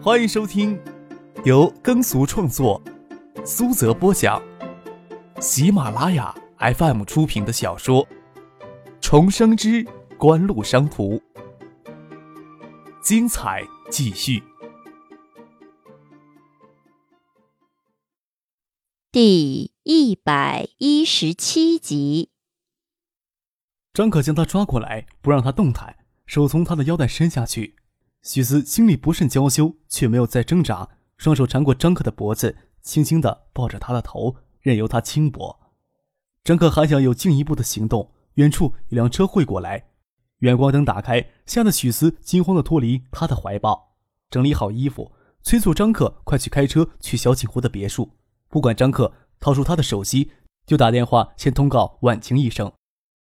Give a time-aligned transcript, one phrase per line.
[0.00, 0.80] 欢迎收听
[1.44, 2.80] 由耕俗创作、
[3.44, 4.40] 苏泽播讲、
[5.40, 8.06] 喜马拉雅 FM 出品的小说
[9.00, 9.84] 《重生之
[10.16, 11.14] 官路商途》，
[13.02, 14.40] 精彩继续。
[19.10, 22.30] 第一百一十七集，
[23.92, 27.74] 张可将他抓过来，不让他动弹，手从他的腰带伸下去。
[28.22, 35.60] 许思心里不甚娇羞，却没有再挣扎，双手缠过张克的脖子，轻轻地抱着他的头，任由他轻薄。
[36.44, 39.90] 张克还想有进一步的行动，远处一辆车会过来，
[40.38, 43.96] 远光灯打开，吓得许思惊慌地脱离他的怀抱，
[44.30, 45.12] 整理好衣服，
[45.42, 48.10] 催促张克快去开车去小景湖的别墅。
[48.48, 50.32] 不管张克掏出他的手机，
[50.66, 52.72] 就打电话先通告婉晴一声。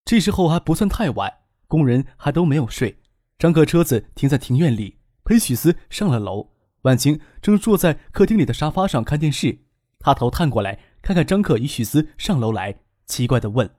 [0.04, 1.32] 这时候还不算太晚，
[1.68, 2.98] 工人还都没有睡。
[3.40, 6.50] 张克车子停在庭院里，陪许思上了楼。
[6.82, 9.60] 婉晴正坐在客厅里的沙发上看电视，
[9.98, 13.74] 他头探过来看看张克与许思上楼来，奇怪的问：“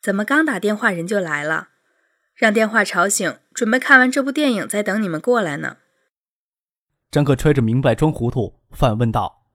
[0.00, 1.68] 怎么刚打电话人就来了？
[2.34, 5.76] 让电话吵醒，准备看完这部电影再等你们过来呢？”
[7.12, 9.50] 张克揣着明白装糊涂，反问道。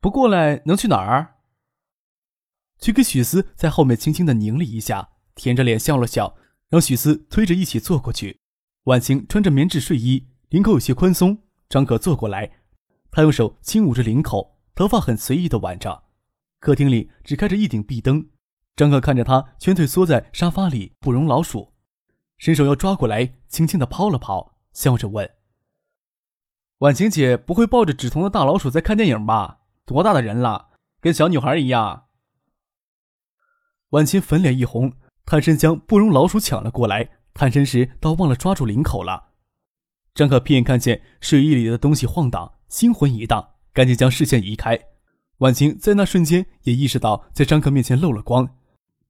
[0.00, 1.38] 不过来能去哪儿？
[2.78, 6.36] 去给许思在后面轻轻的拧了一下，舔着脸笑了笑，
[6.68, 8.40] 让许思推着一起坐过去。
[8.84, 11.42] 婉晴穿着棉质睡衣，领口有些宽松。
[11.68, 12.60] 张可坐过来，
[13.10, 16.04] 他用手轻捂着领口，头发很随意的挽着。
[16.60, 18.30] 客厅里只开着一顶壁灯，
[18.76, 21.72] 张可看着他蜷腿缩在沙发里不容老鼠，
[22.38, 25.28] 伸手要抓过来，轻轻的抛了抛，笑着问
[26.78, 30.70] ：“婉晴姐不会抱着纸筒的大老鼠在看电影吧？”多大的人了，
[31.00, 32.06] 跟小女孩一样。
[33.90, 34.92] 婉晴粉脸一红，
[35.26, 39.30] 探身将不容老鼠抢了过来，探身时倒忘了抓住领口了。
[40.14, 44.78] 张可瞥眼看见睡衣里的东西晃荡，心魂一荡，赶紧将视线移开。
[45.38, 48.48] 婉晴在那瞬间也意识到在张可面前漏了光，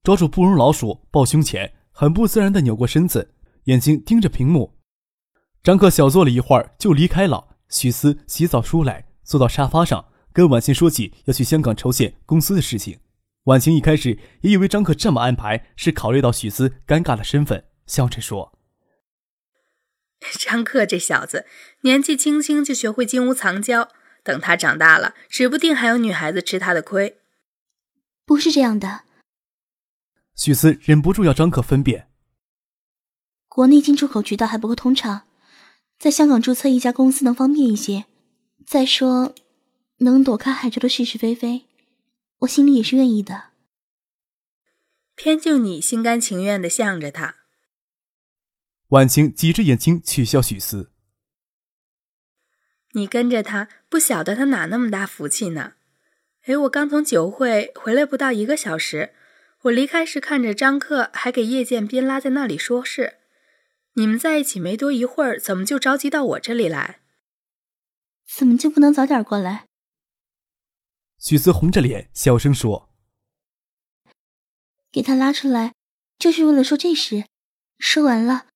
[0.03, 3.34] 抓住不容老鼠抱胸前，很不自然的扭过身子，
[3.65, 4.72] 眼睛盯着屏幕。
[5.62, 7.56] 张可小坐了一会儿就离开了。
[7.69, 10.06] 许思洗澡出来，坐到沙发上。
[10.32, 12.99] 跟婉晴说起要去香港筹建公司的事情，
[13.46, 18.58] 婉晴一开始也以为张可这么安排是考虑到许思尴尬的身份，笑着说
[20.40, 21.46] ：“张克这小子
[21.82, 23.88] 年纪轻轻就学会金屋藏娇，
[24.24, 27.18] 等他长大了，指不定还有女孩子吃他的亏。”
[28.26, 29.02] 不是这样的。
[30.34, 32.08] 许思忍不住要张克分辨：
[33.48, 35.22] 国内进出口渠道还不够通畅，
[35.98, 38.06] 在香港注册一家公司能方便一些。
[38.66, 39.34] 再说。
[40.00, 41.64] 能躲开海州的是是非非，
[42.41, 43.50] 我心里也是愿意的。
[45.14, 47.36] 偏就你心甘情愿的向着他。
[48.88, 50.92] 婉晴挤着眼睛取笑许思
[52.92, 55.72] ：“你跟着他，不晓得他哪那么大福气呢？
[56.42, 59.14] 哎，我刚从酒会回来不到一个小时，
[59.62, 63.14] 我离开时看着张克还给叶剑斌拉在那里说事。
[63.94, 67.00] 你们在一起没多一会儿，怎么就着急到我这里来？
[68.36, 69.66] 怎么就不能早点过来？”
[71.19, 72.91] 许思红着脸，小声说
[74.93, 75.72] ：“给他拉出来，
[76.19, 77.25] 就是为了说这事。
[77.78, 78.47] 说完了，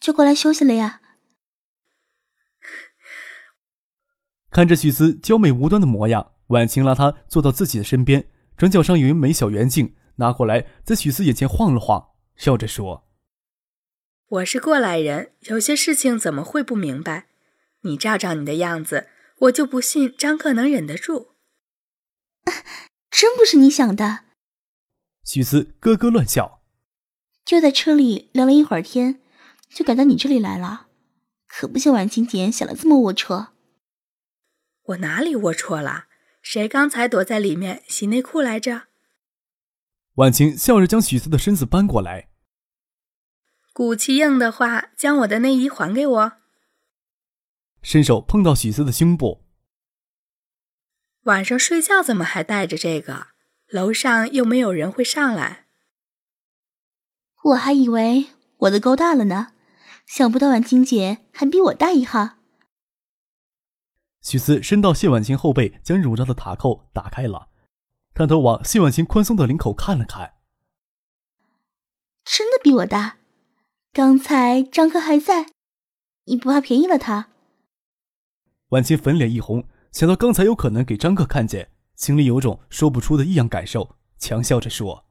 [0.00, 1.02] 就过来休息了呀。”
[4.50, 13.06] 看着许思娇美无端的模样，婉晴拉他坐到自己的身边，转角上有一枚小圆镜，拿过来在许思眼前晃了晃，笑着说
[14.28, 17.28] ：“我是过来人，有些事情怎么会不明白？
[17.82, 19.10] 你照照你的样子，
[19.40, 21.32] 我就不信张克能忍得住。”
[23.10, 24.24] 真不是你想的，
[25.24, 26.62] 许思咯咯乱笑。
[27.44, 29.20] 就在车里聊了一会儿天，
[29.68, 30.88] 就赶到你这里来了，
[31.46, 33.48] 可不像婉晴姐想的这么龌龊。
[34.82, 36.06] 我哪里龌龊了？
[36.42, 38.84] 谁刚才躲在里面洗内裤来着？
[40.14, 42.30] 婉晴笑着将许思的身子搬过来。
[43.72, 46.32] 骨气硬的话，将我的内衣还给我。
[47.82, 49.45] 伸手碰到许思的胸部。
[51.26, 53.28] 晚上睡觉怎么还带着这个？
[53.66, 55.66] 楼上又没有人会上来。
[57.42, 58.26] 我还以为
[58.58, 59.48] 我的够大了呢，
[60.06, 62.36] 想不到婉清姐还比我大一号。
[64.22, 67.48] 许思伸到谢婉清后背，将乳罩的塔扣打开了，
[68.14, 70.34] 探头往谢婉清宽松的领口看了看。
[72.24, 73.18] 真的比我大。
[73.92, 75.46] 刚才张哥还在，
[76.26, 77.30] 你不怕便宜了他？
[78.68, 79.66] 婉清粉脸一红。
[79.96, 85.06] 想到刚才有可能给张克看见，心里有种说不出的异样感受，强笑着说：“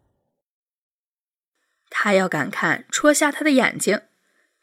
[1.89, 4.03] 他要敢看，戳瞎他的眼睛。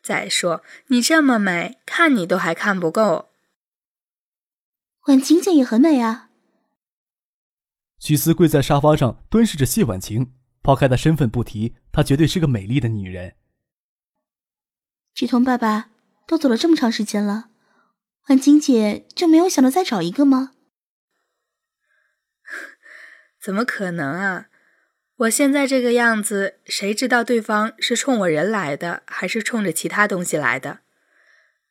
[0.00, 3.30] 再说你这么美，看你都还看不够。
[5.08, 6.30] 婉晴姐也很美啊。
[7.98, 10.32] 许思跪在沙发上，端视着谢婉晴。
[10.62, 13.34] 抛开她身份不提，她绝对是个美丽的女人。
[15.14, 15.90] 志同爸爸
[16.28, 17.48] 都走了这么长时间了，
[18.28, 20.52] 婉晴姐就没有想着再找一个吗？
[23.40, 24.46] 怎么可能啊！
[25.16, 30.80] 我现在这个样子，谁知道对方是冲我人来的，还是冲着其他东西来的？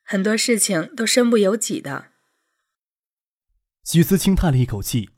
[0.03, 2.07] 很多事情都身不由己的。
[3.83, 5.09] 徐思清叹了一口气，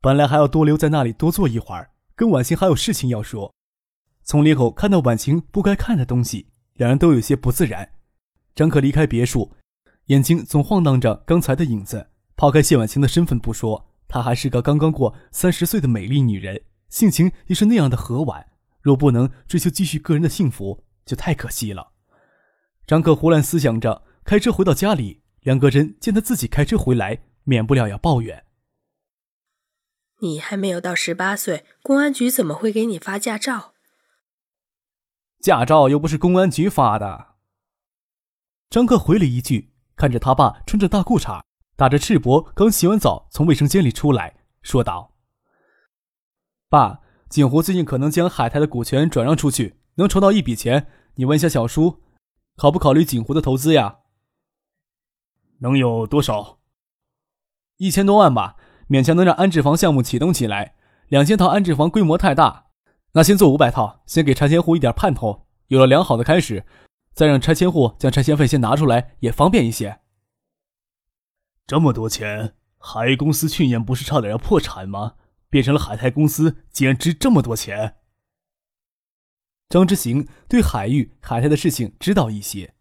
[0.00, 3.54] 本来还要多留在那里多坐一会儿，跟婉晴还有事情要说。
[4.22, 7.92] 从里口看到婉晴不该看的东西，两人都有些不自然。
[8.54, 9.55] 张可离开别墅，
[10.06, 12.08] 眼睛总晃荡着刚才的影子。
[12.36, 13.88] 抛开谢婉晴的身份不说。
[14.08, 18.46] 她还是个刚刚过三十岁的美丽女人，性情也是那样的和婉。
[18.80, 21.92] 若不能追求继续个人的幸福，就太可惜了。
[22.86, 25.22] 张克胡乱思想着，开车回到家里。
[25.40, 28.44] 两个人见他自己开车回来，免不了要抱怨
[30.22, 33.74] ：“你还没有到十八岁，公安局怎么会给你发驾照？
[35.40, 37.34] 驾照又不是公安局发的。”
[38.70, 41.40] 张克回了一句，看着他爸穿着大裤衩。
[41.78, 45.12] 打着赤膊，刚洗完澡从卫生间里出来，说道
[46.70, 50.86] ：“爸，景湖最近可能将海泰的股权转让出去，能筹到一笔钱。
[51.16, 52.00] 你问一下小叔，
[52.56, 53.98] 考不考虑景湖的投资呀？
[55.58, 56.60] 能有多少？
[57.76, 58.56] 一千多万吧，
[58.88, 60.76] 勉强能让安置房项目启动起来。
[61.08, 62.68] 两千套安置房规模太大，
[63.12, 65.46] 那先做五百套，先给拆迁户一点盼头。
[65.66, 66.64] 有了良好的开始，
[67.16, 70.00] 再让拆迁户将拆迁费先拿出来，也方便一些。”
[71.66, 75.14] 这么多钱，海域公司去年不是差点要破产吗？
[75.48, 77.96] 变成了海泰公司，竟然值这么多钱。
[79.70, 82.74] 张之行对海域、海泰的事情知道一些。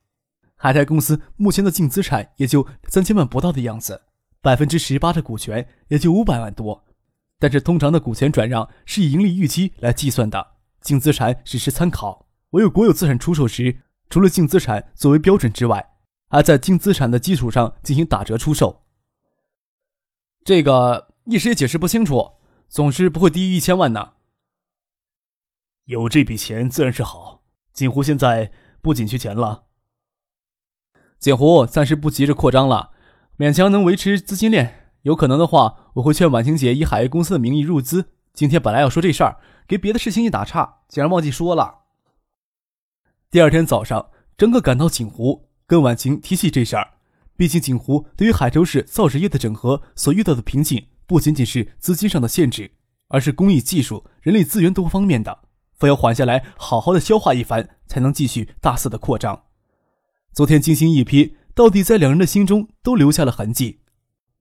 [0.55, 4.03] 海泰公司目前的净资产也就三千万不到的样子，
[4.41, 6.85] 百分之十八的股权也就五百万多。
[7.39, 12.27] 但是通常的股权转让是以盈利预期来计算的，净资产只是参考。
[12.51, 15.93] 唯有国有资产出售时，除了净资产作为标准之外，
[16.29, 18.83] 还在净资产的基础上进行打折出售，
[20.43, 22.33] 这个一时也解释不清楚，
[22.67, 24.13] 总之不会低于一千万呢。
[25.85, 27.43] 有这笔钱自然是好。
[27.71, 29.65] 锦湖现在不仅缺钱了，
[31.19, 32.91] 锦湖暂时不急着扩张了，
[33.37, 34.91] 勉强能维持资金链。
[35.01, 38.13] 有可能的话，我会劝婉晴姐以海业公司的名义入资。
[38.33, 39.37] 今天本来要说这事儿，
[39.67, 41.84] 给别的事情一打岔，竟然忘记说了。
[43.35, 45.49] 第二天早上，整个赶到锦湖。
[45.67, 46.93] 跟婉晴提起这事儿，
[47.35, 52.71] 毕竟锦湖对于海州市造纸业的整合所遇到的瓶颈，不仅仅是资金上的限制，
[53.09, 55.37] 而是工艺技术、人力资源多方面的，
[55.73, 59.43] 非要缓下来，好好的消化一番，才能继续大肆的扩张。
[60.31, 63.81] 昨天精心一瞥，到底在两人的心中都留下了痕迹。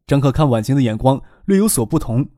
[0.07, 2.29] 张克看婉晴的眼光略有所不同，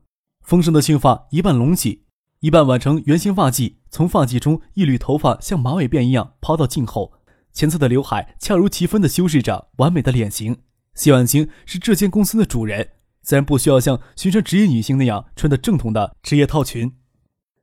[0.41, 2.06] 丰盛的秀发一半隆起，
[2.41, 7.13] 一半挽成圆形发髻，从发髻中一缕头发像马尾辫一样抛到颈后。
[7.51, 10.57] 前侧的刘海恰如其分地修饰着完美的脸型。
[10.93, 12.89] 谢婉清是这间公司的主人，
[13.23, 16.93] 自然不需要像寻常职业女性那样穿的正统的职业套裙。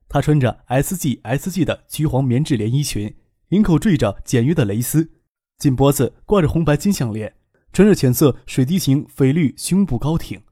[0.09, 3.15] 她穿着 S G S G 的橘黄棉质连衣裙，
[3.51, 5.13] 领口缀着简约的蕾丝，
[5.59, 7.35] 颈脖子挂着红白金项链，
[7.73, 10.43] 穿着浅色水滴形翡绿，胸部高挺。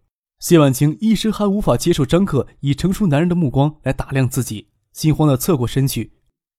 [0.43, 6.15] 谢婉晴一时还无法接受张克以成熟男人的目光来打量自己，心慌地侧过身去，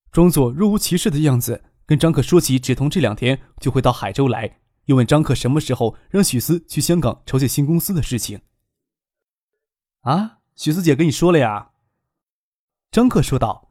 [0.09, 1.65] 装作若无其事的样子。
[1.85, 8.39] 跟张克说起芷彤这两天就会到海州来，又问张克什么时候让许思去香港筹建新公司的事情。
[10.03, 11.71] 啊，许思姐跟你说了呀？
[12.89, 13.67] 张克说道：“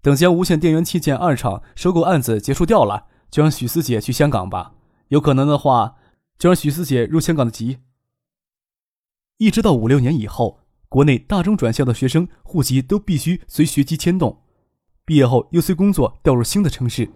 [0.00, 4.74] 等将无线电源器件二厂收购案子结束掉了，就让许思姐去香港吧。
[5.08, 5.96] 有可能的话，
[6.38, 7.78] 就让许思姐入香港的籍。
[9.38, 14.42] 一直到五六年以后，国内大中转校的学生户籍都必须随学籍迁动。”
[15.06, 17.08] 毕业后又随工作调入新的城市，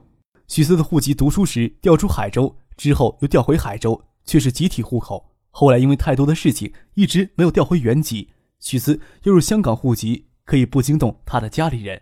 [0.46, 5.32] 许思的户籍读书时调出海州，之后又调回海州，却是集体户口。
[5.50, 8.28] 后来因为太多的事情，一直没有调回原籍。
[8.60, 12.00] 许思又入香港户籍，可以不惊动他的家里人。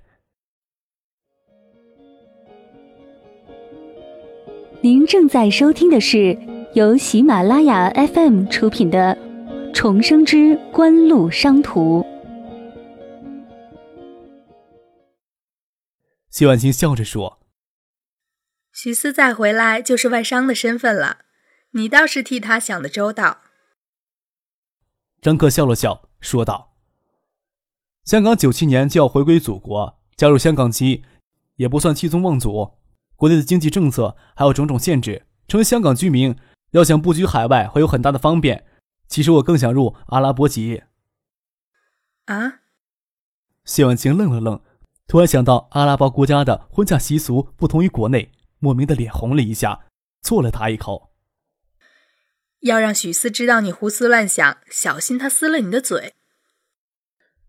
[4.83, 6.39] 您正在收听的是
[6.75, 9.17] 由喜马拉雅 FM 出品的
[9.73, 12.01] 《重生之官路商途》。
[16.29, 17.41] 谢婉清笑着说
[18.73, 21.19] ：“徐思再回来就是外商的身份了，
[21.73, 23.39] 你倒是替他想的周到。”
[25.21, 26.75] 张克笑了笑，说道
[28.05, 31.05] ：“香港九七年就要回归祖国，加入香港籍
[31.57, 32.79] 也不算弃宗忘祖。
[33.17, 36.37] 国内的经济政策还有种种限制，成为香港居民
[36.71, 38.65] 要想布局海外会有很大的方便。
[39.11, 40.85] 其实我更想入阿拉伯籍。
[42.25, 42.61] 啊？
[43.65, 44.63] 谢婉清愣了愣，
[45.07, 49.87] 突然想到阿拉伯国家的婚嫁习俗不同于国内，莫名的脸红了一下，
[50.23, 51.11] 啐了他一口。
[52.61, 56.15] 要让许思知道你胡思乱想，小心他撕了你的嘴。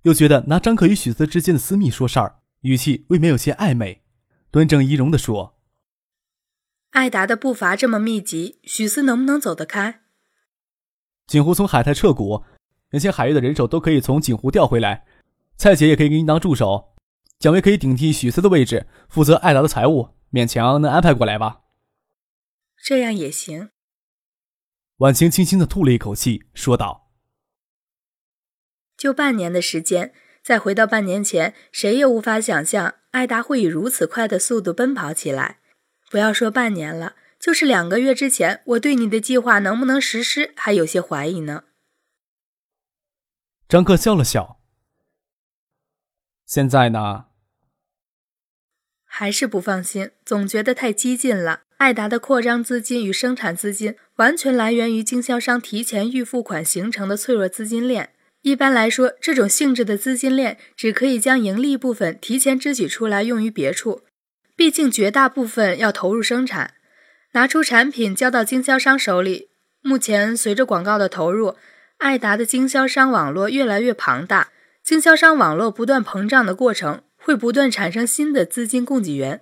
[0.01, 4.03] 又觉得拿张可与许思之间的私密说事儿，语气未免有些暧昧，
[4.49, 5.59] 端正仪容的说
[6.91, 10.00] ：“艾达的步伐这么密集，许思能不能走得开？”
[11.31, 12.43] 锦湖从海泰撤股，
[12.89, 15.05] 原先海域的人手都可以从锦湖调回来，
[15.55, 16.93] 蔡姐也可以给你当助手，
[17.39, 21.61] 蒋薇可以顶替许思的位置，负责艾达的财务，勉强能安排过来吧？
[22.83, 23.69] 这样也行。
[24.97, 27.09] 婉晴轻轻的吐了一口气，说道。
[28.97, 35.59] 就半年的时间，再回到半年前，谁也无法想象艾达会以如此快的速度奔跑起来。
[36.09, 41.63] 不要说半年了，就是两个月之前，我对你的计划能不能实施还有些怀疑呢。
[43.67, 44.59] 张克笑了笑。
[46.45, 47.25] 现在呢？
[49.03, 51.63] 还是不放心，总觉得太激进了。
[51.77, 58.13] 艾达的扩张资金与生产资金完全来源于经销商提前预付款形成的脆弱资金链。
[58.43, 64.03] 一般来说，这种性质的资金链只可以将盈利部分提前支取出来用于别处，
[64.55, 66.75] 毕竟绝大部分要投入生产，
[67.33, 69.49] 拿出产品交到经销商手里。
[69.81, 71.55] 目前，随着广告的投入，
[71.97, 74.49] 艾达的经销商网络越来越庞大，
[74.83, 79.41] 经销商网络不断膨胀的过程会不断产生新的资金供给源，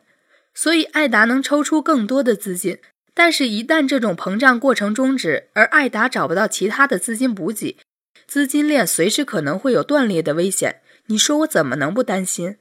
[0.53, 2.77] 所以艾达能抽出更多的资金。
[3.15, 7.77] 但是，一旦这种膨胀过程终止，而艾达找不到其他的资金补给，
[8.25, 12.57] 资金链随时可能会有断裂的危险，你说我怎么能不担心？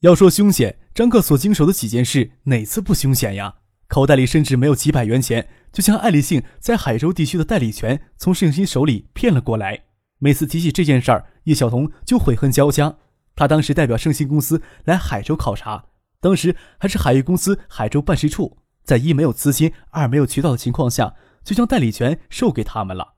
[0.00, 3.56] 要说凶险，张克所经手的几件事，哪次不凶险呀？
[3.86, 9.80] 口袋里甚至没有几百元钱，就将爱立信在海州地区的代理权从盛鑫手里骗了过来。
[10.18, 12.96] 每次提起这件事儿，叶晓彤就悔恨交加。
[13.36, 15.84] 他当时代表盛鑫公司来海州考察，
[16.18, 21.14] 当时还是海域公司海州办事处，在一没有资金，二没有渠道的情况下，
[21.44, 23.16] 就将代理权授给他们了。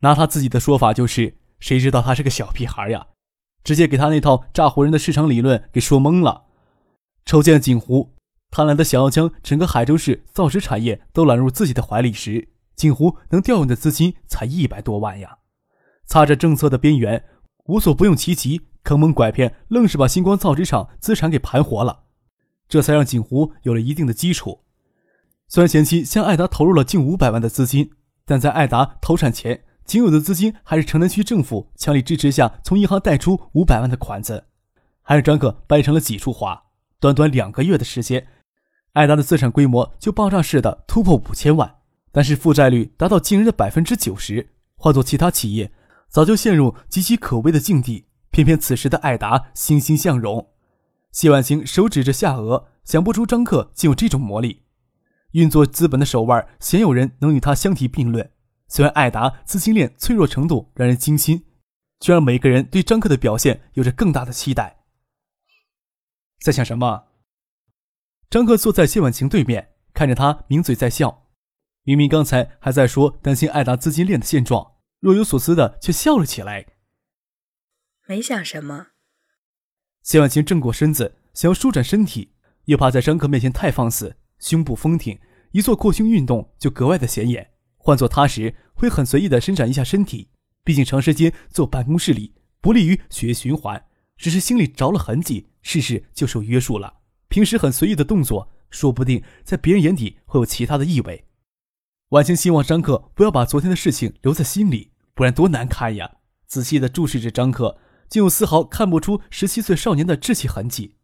[0.00, 3.06] 拿他自己的说法就是，谁知道他是个小屁孩呀，
[3.66, 6.44] 直接给他那套炸唬人的市场理论给说懵了。
[7.24, 8.14] 瞅见锦湖
[8.48, 15.38] 贪婪的想要将整个海州市造纸产业都揽入自己的怀里时，锦湖能调用的资金才一百多万呀，
[16.06, 17.24] 擦着政策的边缘，
[17.64, 22.04] 无所不用其极，坑蒙拐骗，愣是把星光造纸厂资产给盘活了，
[22.68, 24.60] 这才让锦湖有了一定的基础。
[25.48, 27.90] 虽然前期向艾达投入了近五百万的资金，
[28.24, 29.64] 但在艾达投产前。
[29.86, 34.44] 仅有的资金还是城南区政府强力支持下，从银行贷出五百万的款子，
[35.02, 36.64] 还是张克掰成了几处花。
[36.98, 38.26] 短短两个月的时间，
[38.94, 41.76] 艾达的资产规模就爆炸式的突破五千万，
[42.10, 44.48] 但是负债率达到惊人的百分之九十。
[44.74, 45.70] 换做其他企业，
[46.08, 48.06] 早就陷入岌岌可危的境地。
[48.30, 50.48] 偏偏此时的艾达欣欣向荣。
[51.10, 54.64] 谢婉清手指着下颚，想不出张克竟有这种魔力，
[55.30, 58.30] 运作资本的手腕，鲜有人能与他相提并论。
[58.68, 61.44] 虽然艾达资金链脆弱程度让人惊心，
[62.00, 64.84] 却让每个人对张克的表现有着更大的期待。
[66.40, 67.06] 在想什么？
[68.28, 71.28] 张克坐在谢婉晴对面，看着他抿嘴在笑。
[71.84, 76.66] 明明刚才还在说担心艾达资金链的现状，若有所思的却笑了起来。
[78.08, 78.88] 没想什么。
[80.02, 85.18] 谢婉晴正过身子，想要舒展身体，又怕在张克面前太放肆，胸部丰挺，
[85.52, 87.52] 一做扩胸运动就格外的显眼。
[87.86, 90.30] 换做他时，会很随意的伸展一下身体，
[90.64, 93.80] 毕竟长时间坐办公室里不利于血液循环。
[94.16, 96.94] 只是心里着了痕迹，事事就受约束了。
[97.28, 101.26] 平时很随意的动作，说不定在别人眼底会有其他的意味。
[102.08, 106.16] 婉清希望张克不要把昨天的事情留在心里，不然多难看呀！
[106.48, 107.78] 仔细的注视着张克，
[108.08, 110.96] 竟有丝毫看不出十七岁少年的稚气痕迹，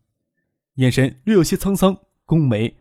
[0.76, 2.78] 眼神略有些沧桑，弓眉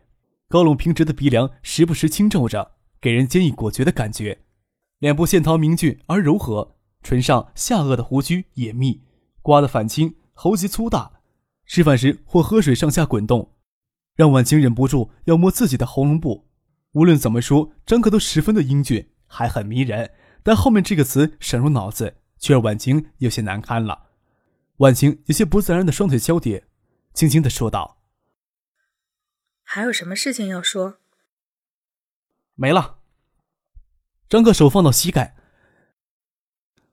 [0.48, 2.71] 高冷平直的鼻梁时不时轻皱着。
[3.02, 4.38] 给人坚毅果决的感觉，
[5.00, 9.02] 脸部线条明俊而柔和，唇上下颚的胡须也密，
[9.42, 11.20] 刮得反青，喉结粗大，
[11.66, 13.56] 吃饭时或喝水上下滚动，
[14.14, 16.48] 让婉晴忍不住要摸自己的喉咙部。
[16.92, 20.12] 无论怎么说，张克都十分的英俊，还很迷人。
[20.44, 24.10] 但后面这个词闪入脑子，却让婉晴有些难堪了。
[24.76, 26.68] 婉晴有些不自然的双腿交叠，
[27.14, 27.98] 轻轻的说道
[29.64, 30.98] ：“还有什么事情要说？”
[32.54, 32.98] 没了。
[34.28, 35.36] 张克手放到膝盖，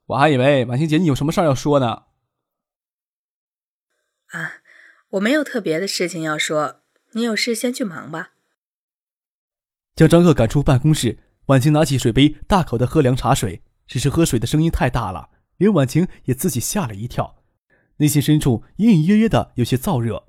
[0.08, 2.04] 我还以为婉清姐你有什么事儿要说呢。
[4.28, 4.62] 啊，
[5.10, 6.82] 我没有特别的事情要说，
[7.14, 8.32] 你有事先去忙吧。
[9.96, 13.64] 将张克赶出办公室，婉晴拿起水杯，大口的喝凉茶水。
[13.88, 17.42] 只是喝水的声音太大了，连婉晴也自己吓了一跳，
[17.98, 20.28] 内心深处隐隐约约的有些燥热，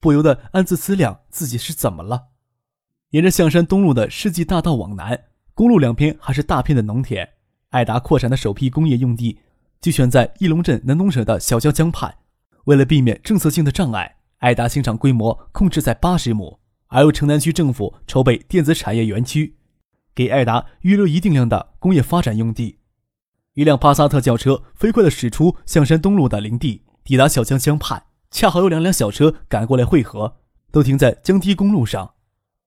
[0.00, 2.28] 不由得暗自思量自己是怎么了。
[3.14, 7.28] 沿着象山东路的世纪大道往南，公路两边还是大片的农田。
[7.68, 9.38] 爱达扩展的首批工业用地
[9.80, 12.12] 就选在义龙镇南东省的小江江畔。
[12.64, 19.54] 为了避免政策性的障碍，爱达新厂规模控制在八十亩，而由城南区政府筹备电子产业园区，
[20.12, 22.80] 给爱达预留一定量的工业发展用地。
[23.52, 30.38] 一辆帕萨特轿车飞快地驶出象山东路的林地，抵达小江江畔，恰好有两辆小车赶过来汇合，
[30.72, 32.10] 都停在江堤公路上。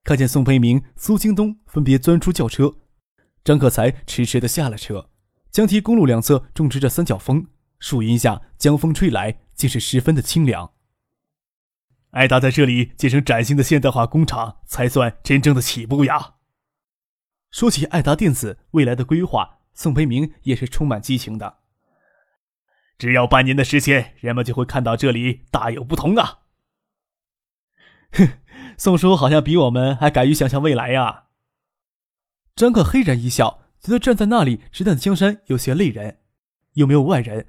[0.08, 2.76] 看见宋培明、苏京东分别钻出轿车，
[3.44, 5.10] 张克才迟迟的下了车。
[5.50, 7.46] 江堤公路两侧种植着三角枫，
[7.78, 10.72] 树荫下江风吹来，竟是十分的清凉。
[12.12, 16.36] 艾达在这里建成崭新的现代化工厂，才算真正的起步呀。
[17.50, 19.58] 说起爱达电子未来的规划。
[19.74, 21.58] 宋培明也是充满激情的。
[22.96, 26.38] 只要半年的时间，人们就会看到这里大有不同啊！
[28.12, 28.26] 哼，
[28.78, 31.24] 宋叔好像比我们还敢于想象未来呀。
[32.54, 36.18] 张克嘿然一笑，觉得站在那里直探江山有些累人。
[36.74, 37.44] 又没有外人，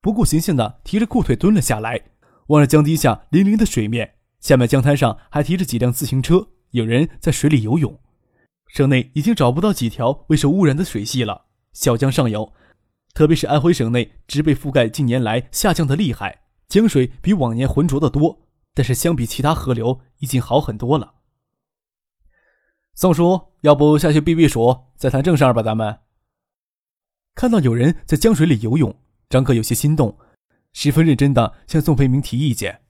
[0.00, 2.00] 不顾形象的提着裤腿蹲了下来，
[2.48, 7.96] 望着江堤下粼粼的水面，下面江滩上还提着几辆自行车，有人在水里游泳。
[8.66, 11.46] 省内已经找不到几条未受污染的水系了。
[11.72, 12.52] 小江上游，
[13.14, 18.40] 特别是安徽省内，植被覆盖近年来下降的厉害，江水比往年浑浊的多。
[18.74, 21.14] 但是相比其他河流，已经好很多了。
[22.94, 25.62] 宋叔，要不下去避避暑，再谈正事儿吧？
[25.62, 26.00] 咱们
[27.34, 28.94] 看到有人在江水里游泳，
[29.30, 30.18] 张克有些心动，
[30.72, 32.82] 十分认真的向宋培明提意见。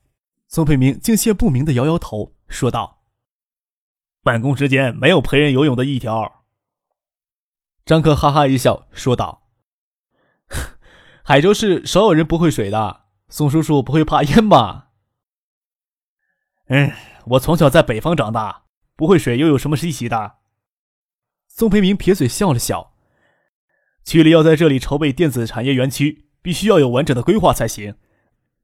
[0.48, 3.04] 宋培明竟谢不明的摇摇头，说道
[4.22, 6.44] ：“办公时间没有陪人游泳的一条。”
[7.86, 9.48] 张克哈哈一笑，说道
[11.24, 14.90] ：“海州市少有人不会水的，宋叔叔不会怕淹吧
[16.74, 16.90] ？”“嗯，
[17.26, 18.62] 我从小在北方长大，
[18.96, 20.36] 不会水又有什么稀奇的？”
[21.46, 22.94] 宋培明撇嘴笑了笑
[24.06, 27.96] ：“区里要在这里筹备电子产业园区，必须要有完整的规划才行。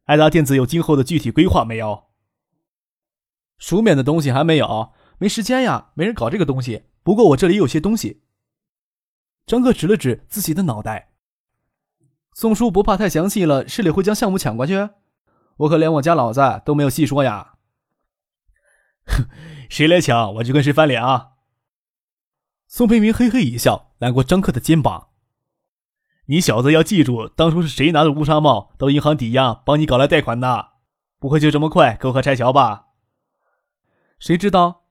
[0.05, 2.05] 爱达电子有今后的具体规划没有
[3.61, 6.85] ？”“书面的东西还没有，没时间呀，没人搞这个东西。
[7.03, 8.23] 不过我这里有些东西。”
[9.45, 11.13] 张克指了指自己的脑袋，
[12.33, 14.89] 宋叔不怕太详细了，市里会将项目抢过去？
[15.59, 17.57] 我可连我家老子都没有细说呀！
[19.09, 19.29] 哼，
[19.69, 21.33] 谁来抢我就跟谁翻脸啊！
[22.67, 25.09] 宋培明嘿嘿一笑，揽过张克的肩膀
[26.27, 30.73] ：“你小子要记住，当初是谁拿着乌纱帽到银行抵押帮你搞来贷款的？
[31.19, 32.89] 不会就这么快过河拆桥吧？”
[34.21, 34.83] 谁知道？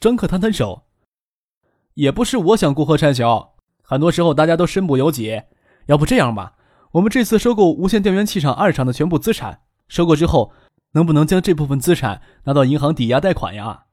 [0.00, 0.86] 张克摊摊手。
[1.94, 5.42] 也不是我想过河拆桥，很多时候大家都身不由己。
[5.86, 6.54] 要不这样吧，
[6.92, 10.52] 我们这次收购无线电源器厂二厂的全部资产，收购之后，
[10.92, 13.86] 能不能将这部分资产拿到银行抵押贷款呀？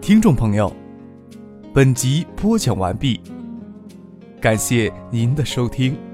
[0.00, 0.74] 听众朋友，
[1.72, 3.20] 本集播讲完毕，
[4.40, 6.11] 感谢您的收听。